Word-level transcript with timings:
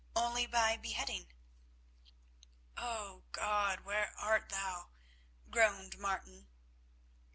Only 0.15 0.47
by 0.47 0.77
beheading." 0.77 1.31
"Oh! 2.75 3.21
God, 3.31 3.81
where 3.81 4.15
art 4.17 4.49
Thou?" 4.49 4.89
groaned 5.51 5.95
Martin. 5.99 6.47